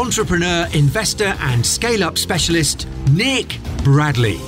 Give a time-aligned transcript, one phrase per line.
[0.00, 4.38] entrepreneur, investor, and scale up specialist, Nick Bradley.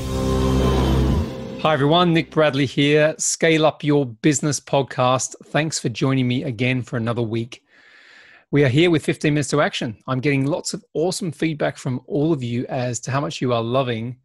[1.61, 2.15] Hi, everyone.
[2.15, 5.35] Nick Bradley here, Scale Up Your Business podcast.
[5.49, 7.63] Thanks for joining me again for another week.
[8.51, 9.95] We are here with 15 minutes to action.
[10.07, 13.53] I'm getting lots of awesome feedback from all of you as to how much you
[13.53, 14.17] are loving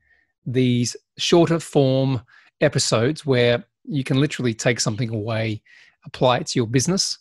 [0.46, 2.22] these shorter form
[2.62, 5.62] episodes where you can literally take something away,
[6.06, 7.18] apply it to your business,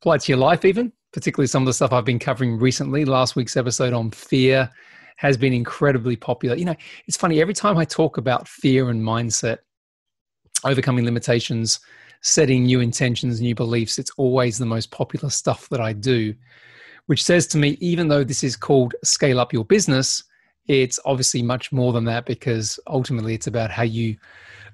[0.00, 3.04] apply it to your life, even particularly some of the stuff I've been covering recently.
[3.04, 4.70] Last week's episode on fear
[5.16, 6.56] has been incredibly popular.
[6.56, 6.76] You know,
[7.06, 9.58] it's funny, every time I talk about fear and mindset,
[10.64, 11.80] overcoming limitations,
[12.22, 16.34] setting new intentions, new beliefs, it's always the most popular stuff that I do,
[17.06, 20.24] which says to me, even though this is called Scale Up Your Business,
[20.66, 24.16] it's obviously much more than that because ultimately it's about how you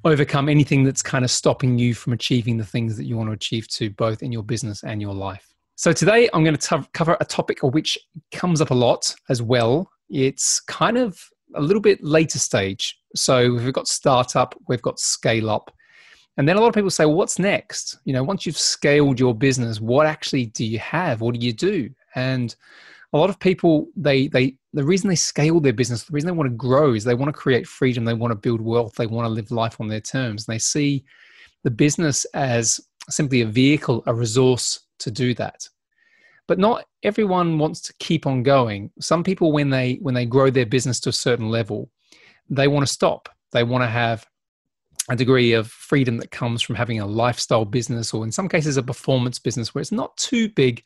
[0.04, 3.32] overcome anything that's kind of stopping you from achieving the things that you want to
[3.32, 5.54] achieve to both in your business and your life.
[5.78, 7.96] So today I'm going to t- cover a topic which
[8.32, 9.88] comes up a lot as well.
[10.10, 11.22] It's kind of
[11.54, 12.98] a little bit later stage.
[13.14, 15.72] So we've got startup, we've got scale up.
[16.36, 17.96] And then a lot of people say, well, what's next?
[18.04, 21.20] You know, once you've scaled your business, what actually do you have?
[21.20, 21.88] What do you do?
[22.16, 22.56] And
[23.12, 26.36] a lot of people, they, they, the reason they scale their business, the reason they
[26.36, 28.04] want to grow is they want to create freedom.
[28.04, 28.96] They want to build wealth.
[28.96, 30.48] They want to live life on their terms.
[30.48, 31.04] And they see
[31.62, 35.68] the business as simply a vehicle, a resource to do that.
[36.46, 38.90] But not everyone wants to keep on going.
[39.00, 41.90] Some people when they when they grow their business to a certain level
[42.50, 43.28] they want to stop.
[43.52, 44.26] They want to have
[45.08, 48.76] a degree of freedom that comes from having a lifestyle business or in some cases
[48.76, 50.82] a performance business where it's not too big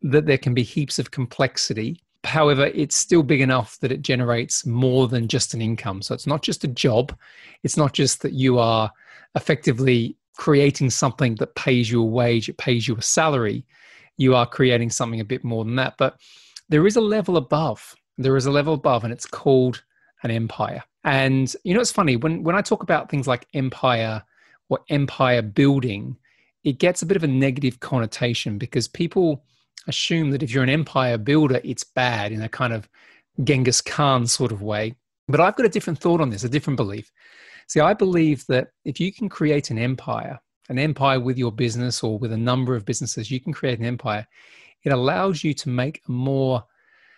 [0.00, 2.00] that there can be heaps of complexity.
[2.24, 6.00] However it's still big enough that it generates more than just an income.
[6.00, 7.16] So it's not just a job.
[7.62, 8.90] It's not just that you are
[9.34, 13.66] effectively creating something that pays you a wage, it pays you a salary,
[14.16, 15.96] you are creating something a bit more than that.
[15.98, 16.18] But
[16.70, 17.94] there is a level above.
[18.16, 19.82] There is a level above, and it's called
[20.22, 20.82] an empire.
[21.04, 24.22] And you know, it's funny when when I talk about things like empire
[24.68, 26.16] or empire building,
[26.64, 29.44] it gets a bit of a negative connotation because people
[29.86, 32.88] assume that if you're an empire builder, it's bad in a kind of
[33.42, 34.94] Genghis Khan sort of way.
[35.28, 37.10] But I've got a different thought on this, a different belief.
[37.68, 42.02] See, I believe that if you can create an empire, an empire with your business
[42.02, 44.26] or with a number of businesses, you can create an empire.
[44.84, 46.64] It allows you to make a more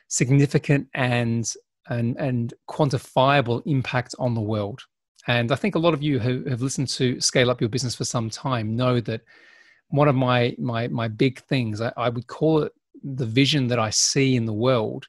[0.08, 1.50] significant and
[1.88, 4.80] and, and quantifiable impact on the world.
[5.26, 7.96] And I think a lot of you who have listened to Scale Up Your Business
[7.96, 9.22] for some time know that
[9.88, 12.72] one of my my my big things, I, I would call it
[13.02, 15.06] the vision that I see in the world,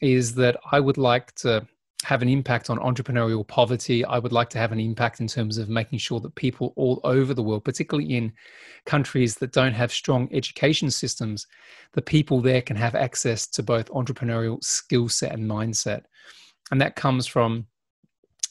[0.00, 1.66] is that I would like to
[2.04, 4.04] have an impact on entrepreneurial poverty.
[4.04, 7.00] I would like to have an impact in terms of making sure that people all
[7.02, 8.32] over the world, particularly in
[8.84, 11.46] countries that don't have strong education systems,
[11.92, 16.02] the people there can have access to both entrepreneurial skill set and mindset.
[16.70, 17.66] And that comes from,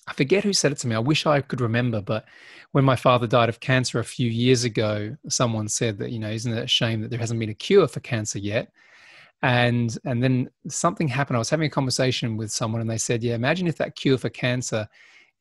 [0.07, 0.95] I forget who said it to me.
[0.95, 2.25] I wish I could remember, but
[2.71, 6.31] when my father died of cancer a few years ago, someone said that, you know,
[6.31, 8.71] isn't it a shame that there hasn't been a cure for cancer yet?
[9.43, 11.35] And and then something happened.
[11.35, 14.17] I was having a conversation with someone and they said yeah imagine if that cure
[14.17, 14.87] for cancer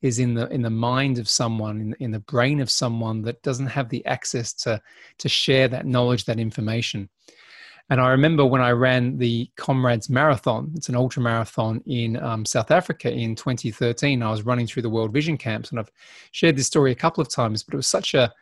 [0.01, 3.41] is in the in the mind of someone in, in the brain of someone that
[3.41, 4.79] doesn't have the access to
[5.17, 7.09] to share that knowledge that information.
[7.89, 12.45] And i remember when i ran the comrades marathon it's an ultra marathon in um,
[12.45, 15.91] south africa in 2013 i was running through the world vision camps and i've
[16.31, 18.33] shared this story a couple of times but it was such a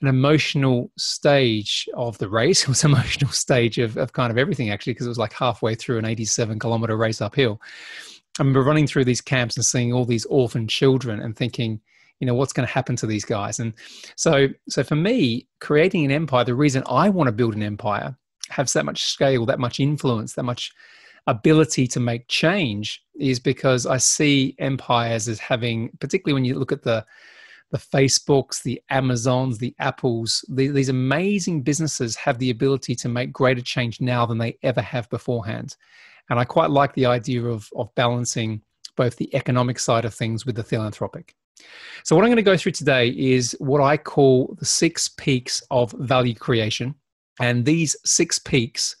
[0.00, 2.62] an emotional stage of the race.
[2.62, 5.32] It was an emotional stage of, of kind of everything actually, because it was like
[5.32, 7.60] halfway through an 87 kilometer race uphill.
[8.38, 11.80] I remember running through these camps and seeing all these orphan children and thinking,
[12.20, 13.58] you know, what's going to happen to these guys?
[13.58, 13.72] And
[14.16, 18.16] so, so for me, creating an empire, the reason I want to build an empire,
[18.48, 20.72] have that much scale, that much influence, that much
[21.26, 26.72] ability to make change is because I see empires as having, particularly when you look
[26.72, 27.04] at the
[27.70, 33.32] the Facebooks, the Amazons, the Apples, the, these amazing businesses have the ability to make
[33.32, 35.76] greater change now than they ever have beforehand.
[36.30, 38.62] And I quite like the idea of, of balancing
[38.96, 41.34] both the economic side of things with the philanthropic.
[42.04, 45.62] So, what I'm going to go through today is what I call the six peaks
[45.70, 46.94] of value creation.
[47.40, 48.96] And these six peaks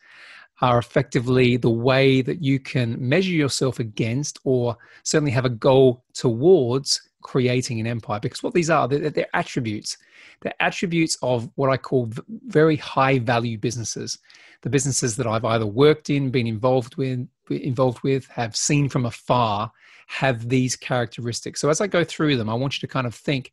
[0.60, 6.04] are effectively the way that you can measure yourself against or certainly have a goal
[6.14, 9.96] towards creating an empire because what these are they're, they're attributes.
[10.40, 12.10] They're attributes of what i call
[12.46, 14.18] very high value businesses.
[14.62, 19.06] The businesses that i've either worked in been involved with involved with have seen from
[19.06, 19.72] afar
[20.06, 21.60] have these characteristics.
[21.60, 23.52] So as i go through them i want you to kind of think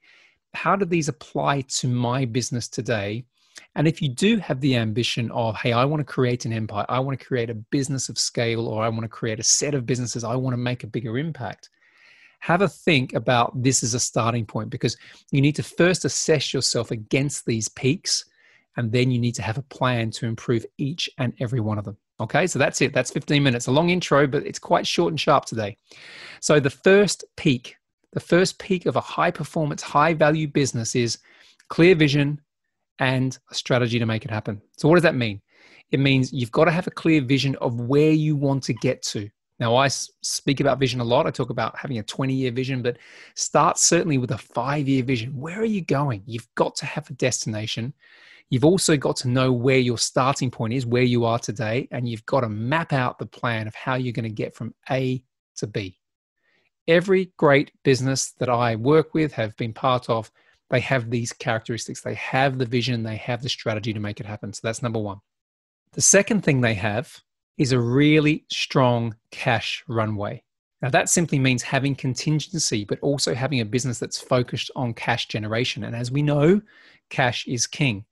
[0.55, 3.25] how do these apply to my business today?
[3.75, 6.85] And if you do have the ambition of, hey, I want to create an empire,
[6.89, 9.75] I want to create a business of scale, or I want to create a set
[9.75, 11.69] of businesses, I want to make a bigger impact,
[12.39, 14.97] have a think about this as a starting point because
[15.31, 18.25] you need to first assess yourself against these peaks.
[18.77, 21.85] And then you need to have a plan to improve each and every one of
[21.85, 21.97] them.
[22.19, 22.93] Okay, so that's it.
[22.93, 23.67] That's 15 minutes.
[23.67, 25.77] A long intro, but it's quite short and sharp today.
[26.39, 27.75] So, the first peak,
[28.13, 31.17] the first peak of a high performance, high value business is
[31.69, 32.39] clear vision,
[32.99, 34.61] and a strategy to make it happen.
[34.77, 35.41] So, what does that mean?
[35.91, 39.01] It means you've got to have a clear vision of where you want to get
[39.03, 39.29] to.
[39.59, 41.25] Now, I speak about vision a lot.
[41.25, 42.97] I talk about having a 20 year vision, but
[43.35, 45.37] start certainly with a five year vision.
[45.37, 46.23] Where are you going?
[46.25, 47.93] You've got to have a destination.
[48.49, 52.07] You've also got to know where your starting point is, where you are today, and
[52.07, 55.23] you've got to map out the plan of how you're going to get from A
[55.57, 55.99] to B.
[56.87, 60.29] Every great business that I work with, have been part of,
[60.69, 62.01] they have these characteristics.
[62.01, 64.53] They have the vision, they have the strategy to make it happen.
[64.53, 65.21] So that's number one.
[65.93, 67.21] The second thing they have
[67.57, 70.43] is a really strong cash runway.
[70.81, 75.27] Now, that simply means having contingency, but also having a business that's focused on cash
[75.27, 75.83] generation.
[75.83, 76.61] And as we know,
[77.09, 78.05] cash is king.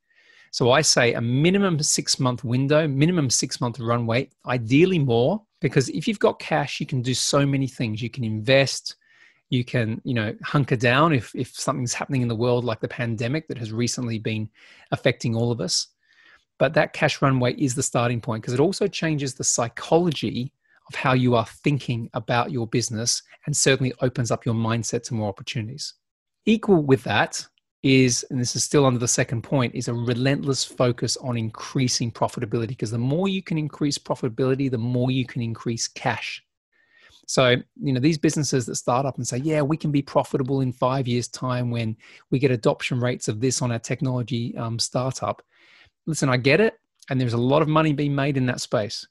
[0.51, 5.89] So I say a minimum six month window, minimum six month runway, ideally more, because
[5.89, 8.01] if you've got cash, you can do so many things.
[8.01, 8.95] You can invest,
[9.53, 12.87] you can you know hunker down if if something's happening in the world like the
[12.87, 14.49] pandemic that has recently been
[14.91, 15.87] affecting all of us
[16.59, 20.51] but that cash runway is the starting point because it also changes the psychology
[20.89, 25.13] of how you are thinking about your business and certainly opens up your mindset to
[25.13, 25.93] more opportunities
[26.45, 27.45] equal with that
[27.83, 32.11] is and this is still under the second point is a relentless focus on increasing
[32.11, 36.43] profitability because the more you can increase profitability the more you can increase cash
[37.25, 40.61] so, you know, these businesses that start up and say, yeah, we can be profitable
[40.61, 41.95] in five years' time when
[42.31, 45.41] we get adoption rates of this on our technology um, startup.
[46.05, 46.79] Listen, I get it.
[47.09, 49.05] And there's a lot of money being made in that space.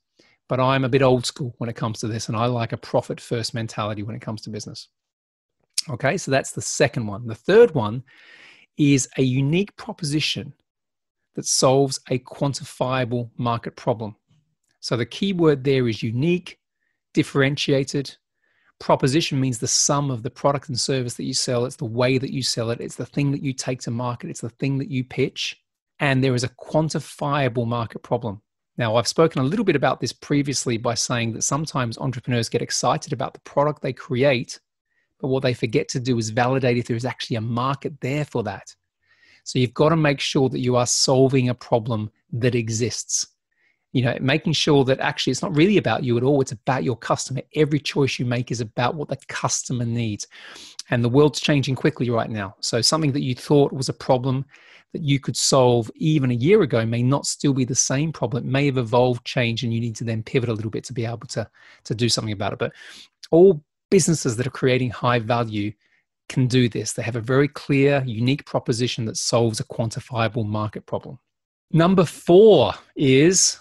[0.49, 2.29] But I'm a bit old school when it comes to this.
[2.29, 4.89] And I like a profit first mentality when it comes to business.
[5.91, 7.27] Okay, so that's the second one.
[7.27, 8.03] The third one
[8.77, 10.55] is a unique proposition
[11.35, 14.17] that solves a quantifiable market problem.
[14.81, 16.59] So the key word there is unique
[17.15, 18.17] differentiated.
[18.79, 21.65] Proposition means the sum of the product and service that you sell.
[21.65, 22.81] It's the way that you sell it.
[22.81, 24.31] It's the thing that you take to market.
[24.31, 25.62] It's the thing that you pitch.
[26.03, 28.43] And there is a quantifiable market problem.
[28.77, 32.61] Now, I've spoken a little bit about this previously by saying that sometimes entrepreneurs get
[32.61, 34.59] excited about the product they create,
[35.21, 38.25] but what they forget to do is validate if there is actually a market there
[38.25, 38.75] for that.
[39.45, 43.29] So you've got to make sure that you are solving a problem that exists
[43.93, 46.85] you know making sure that actually it's not really about you at all it's about
[46.85, 47.43] your customer.
[47.55, 50.27] Every choice you make is about what the customer needs.
[50.91, 52.57] And the world's changing quickly right now.
[52.61, 54.45] So something that you thought was a problem
[54.93, 58.45] that you could solve even a year ago may not still be the same problem.
[58.45, 60.93] It may have evolved changed and you need to then pivot a little bit to
[60.93, 61.49] be able to
[61.85, 62.59] to do something about it.
[62.59, 62.73] But
[63.31, 65.73] all businesses that are creating high value
[66.29, 66.93] can do this.
[66.93, 71.19] They have a very clear unique proposition that solves a quantifiable market problem.
[71.73, 73.59] Number 4 is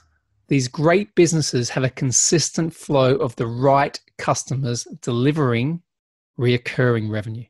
[0.51, 5.81] these great businesses have a consistent flow of the right customers delivering
[6.37, 7.45] reoccurring revenue.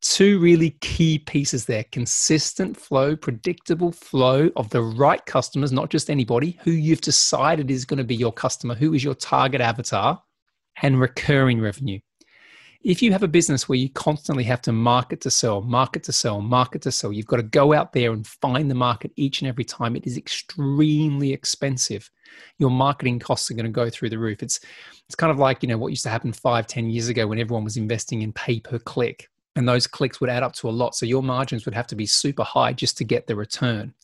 [0.00, 6.08] Two really key pieces there consistent flow, predictable flow of the right customers, not just
[6.08, 10.22] anybody who you've decided is going to be your customer, who is your target avatar,
[10.82, 11.98] and recurring revenue
[12.84, 16.12] if you have a business where you constantly have to market to sell, market to
[16.12, 19.40] sell, market to sell, you've got to go out there and find the market each
[19.40, 19.96] and every time.
[19.96, 22.10] It is extremely expensive.
[22.58, 24.42] Your marketing costs are going to go through the roof.
[24.42, 24.60] It's
[25.06, 27.38] it's kind of like you know what used to happen five, ten years ago when
[27.38, 30.70] everyone was investing in pay per click, and those clicks would add up to a
[30.70, 30.94] lot.
[30.94, 33.94] So your margins would have to be super high just to get the return.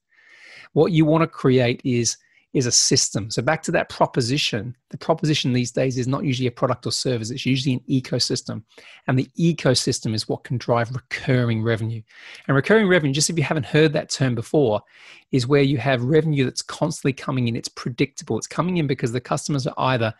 [0.72, 2.16] What you want to create is
[2.52, 3.30] is a system.
[3.30, 6.90] So back to that proposition, the proposition these days is not usually a product or
[6.90, 8.62] service, it's usually an ecosystem.
[9.06, 12.02] And the ecosystem is what can drive recurring revenue.
[12.48, 14.82] And recurring revenue, just if you haven't heard that term before,
[15.30, 17.54] is where you have revenue that's constantly coming in.
[17.54, 18.36] It's predictable.
[18.36, 20.12] It's coming in because the customers are either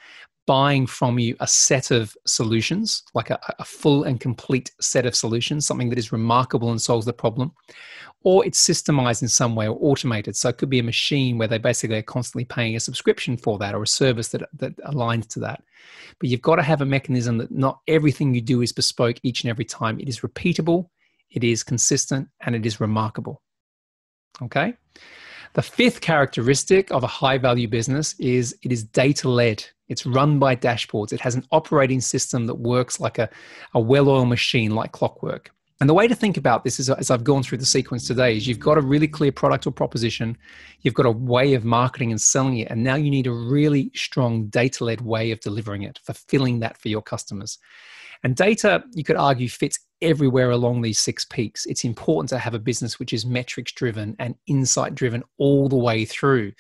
[0.47, 5.15] buying from you a set of solutions, like a, a, full and complete set of
[5.15, 7.53] solutions, something that is remarkable and solves the problem,
[8.23, 10.37] or it's systemized in some way or automated.
[10.37, 13.59] So it could be a machine where they basically are constantly paying a subscription for
[13.59, 15.63] that or a service that, that aligns to that.
[16.19, 19.43] But you've got to have a mechanism that not everything you do is bespoke each
[19.43, 19.99] and every time.
[19.99, 20.89] It is repeatable,
[21.31, 23.41] it is consistent, and it is remarkable.
[24.43, 24.75] Okay?
[25.55, 29.65] The fifth characteristic of a high value business is it is data led.
[29.89, 31.13] It's run by dashboards.
[31.13, 33.29] It has an operating system that works like a,
[33.75, 35.51] a well oiled machine, like clockwork.
[35.81, 38.07] And the way to think about this is, uh, as I've gone through the sequence
[38.07, 40.37] today, is you've got a really clear product or proposition,
[40.83, 43.91] you've got a way of marketing and selling it, and now you need a really
[43.95, 47.59] strong data led way of delivering it, fulfilling that for your customers.
[48.23, 51.65] And data, you could argue, fits everywhere along these six peaks.
[51.65, 55.77] It's important to have a business which is metrics driven and insight driven all the
[55.77, 56.53] way through.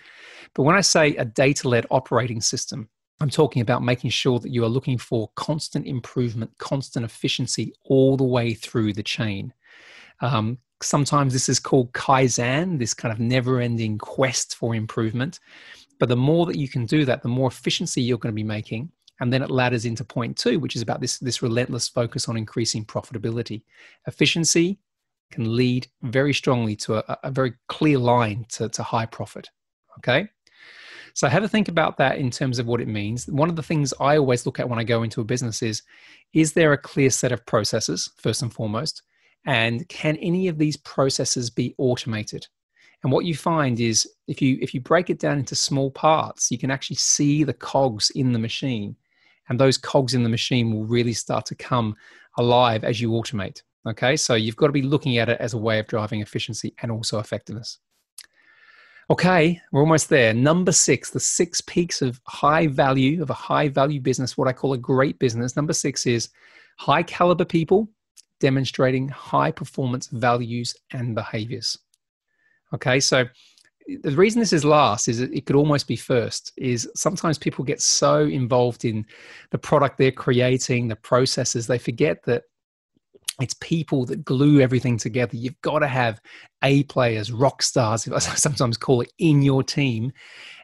[0.54, 2.88] But when I say a data led operating system,
[3.20, 8.16] I'm talking about making sure that you are looking for constant improvement, constant efficiency all
[8.16, 9.52] the way through the chain.
[10.20, 15.38] Um, sometimes this is called Kaizen, this kind of never ending quest for improvement.
[15.98, 18.42] But the more that you can do that, the more efficiency you're going to be
[18.42, 22.28] making and then it ladders into point two, which is about this, this relentless focus
[22.28, 23.62] on increasing profitability.
[24.06, 24.78] Efficiency
[25.30, 29.48] can lead very strongly to a, a very clear line to, to high profit.
[29.98, 30.28] Okay.
[31.14, 33.26] So have a think about that in terms of what it means.
[33.26, 35.82] One of the things I always look at when I go into a business is
[36.32, 39.02] is there a clear set of processes, first and foremost?
[39.46, 42.46] And can any of these processes be automated?
[43.02, 46.50] And what you find is if you if you break it down into small parts,
[46.50, 48.96] you can actually see the cogs in the machine
[49.50, 51.96] and those cogs in the machine will really start to come
[52.38, 53.62] alive as you automate.
[53.86, 56.74] Okay, so you've got to be looking at it as a way of driving efficiency
[56.82, 57.78] and also effectiveness.
[59.10, 60.32] Okay, we're almost there.
[60.32, 64.52] Number six, the six peaks of high value, of a high value business, what I
[64.52, 65.56] call a great business.
[65.56, 66.28] Number six is
[66.78, 67.90] high caliber people
[68.38, 71.76] demonstrating high performance values and behaviors.
[72.72, 73.24] Okay, so
[74.04, 77.80] the reason this is last is it could almost be first is sometimes people get
[77.82, 79.04] so involved in
[79.50, 82.44] the product they're creating the processes they forget that
[83.40, 85.36] it's people that glue everything together.
[85.36, 86.20] You've got to have
[86.62, 90.12] a players rock stars i sometimes call it in your team.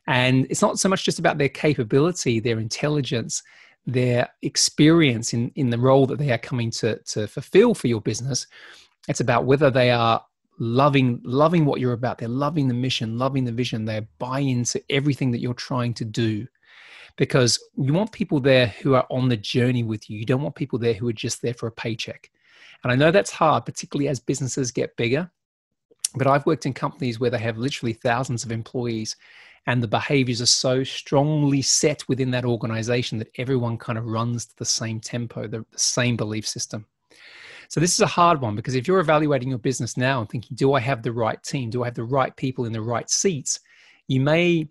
[0.06, 3.42] And it's not so much just about their capability their intelligence
[3.86, 8.00] their experience in, in the role that they are coming to, to fulfill for your
[8.00, 8.46] business.
[9.08, 10.24] It's about whether they are
[10.58, 12.18] loving loving what you're about.
[12.18, 13.84] They're loving the mission loving the vision.
[13.84, 16.46] They're buying into everything that you're trying to do.
[17.16, 20.18] Because you want people there who are on the journey with you.
[20.18, 22.30] You don't want people there who are just there for a paycheck
[22.86, 25.28] and i know that's hard particularly as businesses get bigger
[26.14, 29.16] but i've worked in companies where they have literally thousands of employees
[29.66, 34.46] and the behaviors are so strongly set within that organization that everyone kind of runs
[34.46, 36.86] to the same tempo the, the same belief system
[37.68, 40.54] so this is a hard one because if you're evaluating your business now and thinking,
[40.54, 41.70] do I have the right team?
[41.70, 43.60] Do I have the right people in the right seats?
[44.08, 44.68] You may,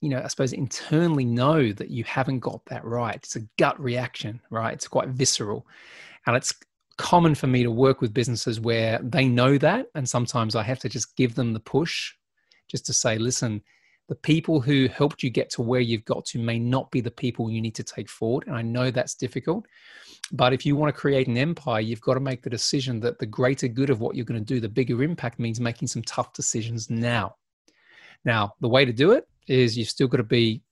[0.00, 3.16] you know, I suppose internally know that you haven't got that right.
[3.16, 4.74] It's a gut reaction, right?
[4.74, 5.66] It's quite visceral.
[6.26, 6.52] And it's
[6.96, 9.86] common for me to work with businesses where they know that.
[9.94, 12.12] And sometimes I have to just give them the push
[12.68, 13.62] just to say, listen,
[14.08, 17.10] the people who helped you get to where you've got to may not be the
[17.10, 18.44] people you need to take forward.
[18.46, 19.66] And I know that's difficult.
[20.32, 23.18] But if you want to create an empire, you've got to make the decision that
[23.18, 26.02] the greater good of what you're going to do, the bigger impact means making some
[26.02, 27.36] tough decisions now.
[28.24, 30.62] Now, the way to do it is you've still got to be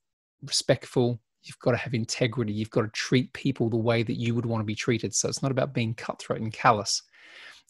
[0.42, 1.20] respectful.
[1.42, 2.52] You've got to have integrity.
[2.52, 5.14] You've got to treat people the way that you would want to be treated.
[5.14, 7.02] So it's not about being cutthroat and callous,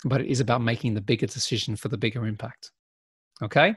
[0.05, 2.73] but it is about making the bigger decision for the bigger impact.
[3.43, 3.75] Okay?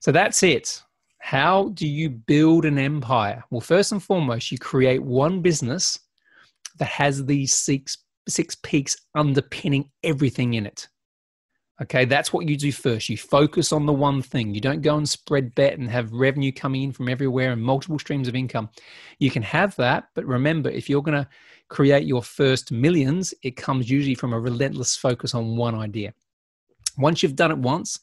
[0.00, 0.82] So that's it.
[1.20, 3.44] How do you build an empire?
[3.50, 5.98] Well, first and foremost, you create one business
[6.78, 10.86] that has these six six peaks underpinning everything in it.
[11.80, 13.08] Okay, that's what you do first.
[13.08, 14.52] You focus on the one thing.
[14.52, 18.00] You don't go and spread bet and have revenue coming in from everywhere and multiple
[18.00, 18.68] streams of income.
[19.20, 21.28] You can have that, but remember, if you're going to
[21.68, 26.12] create your first millions, it comes usually from a relentless focus on one idea.
[26.96, 28.00] Once you've done it once,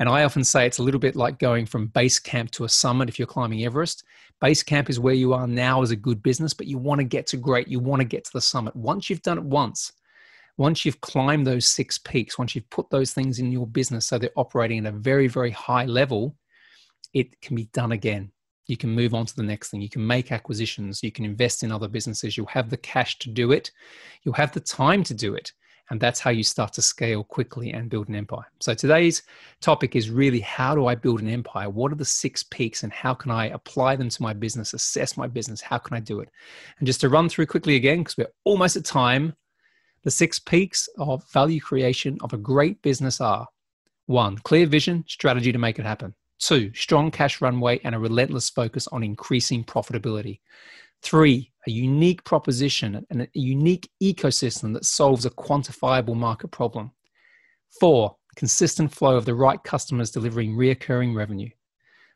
[0.00, 2.68] and I often say it's a little bit like going from base camp to a
[2.68, 4.02] summit if you're climbing Everest.
[4.40, 7.04] Base camp is where you are now as a good business, but you want to
[7.04, 8.74] get to great, you want to get to the summit.
[8.74, 9.92] Once you've done it once,
[10.56, 14.18] once you've climbed those six peaks, once you've put those things in your business so
[14.18, 16.36] they're operating at a very, very high level,
[17.14, 18.30] it can be done again.
[18.66, 19.80] You can move on to the next thing.
[19.80, 21.02] You can make acquisitions.
[21.02, 22.36] You can invest in other businesses.
[22.36, 23.70] You'll have the cash to do it.
[24.22, 25.52] You'll have the time to do it.
[25.90, 28.46] And that's how you start to scale quickly and build an empire.
[28.60, 29.22] So today's
[29.60, 31.68] topic is really how do I build an empire?
[31.68, 35.16] What are the six peaks and how can I apply them to my business, assess
[35.16, 35.60] my business?
[35.60, 36.30] How can I do it?
[36.78, 39.34] And just to run through quickly again, because we're almost at time,
[40.02, 43.46] the six peaks of value creation of a great business are
[44.06, 46.14] one, clear vision, strategy to make it happen.
[46.38, 50.40] Two, strong cash runway and a relentless focus on increasing profitability.
[51.02, 56.90] Three, a unique proposition and a unique ecosystem that solves a quantifiable market problem.
[57.80, 61.50] Four, consistent flow of the right customers delivering reoccurring revenue.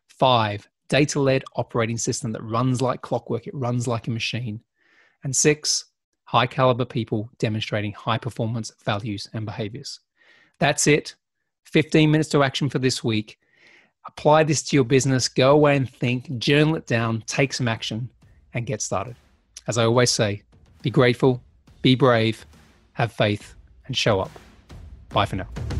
[0.08, 4.60] Five, data led operating system that runs like clockwork, it runs like a machine.
[5.24, 5.86] And six,
[6.26, 10.00] high caliber people demonstrating high performance values and behaviors.
[10.58, 11.14] That's it.
[11.64, 13.38] 15 minutes to action for this week.
[14.06, 18.08] Apply this to your business, go away and think, journal it down, take some action
[18.54, 19.16] and get started.
[19.66, 20.42] As I always say,
[20.82, 21.42] be grateful,
[21.82, 22.46] be brave,
[22.92, 23.54] have faith,
[23.86, 24.30] and show up.
[25.10, 25.75] Bye for now.